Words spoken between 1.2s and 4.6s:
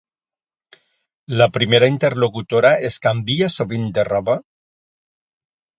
La primera interlocutora es canvia sovint de roba?